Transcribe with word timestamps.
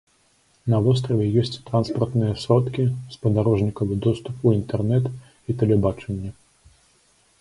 На 0.73 0.77
востраве 0.85 1.25
ёсць 1.41 1.59
транспартныя 1.67 2.33
сродкі, 2.43 2.85
спадарожнікавы 3.17 3.93
доступ 4.07 4.35
у 4.49 4.55
інтэрнэт 4.59 5.05
і 5.13 5.51
тэлебачанне. 5.61 6.29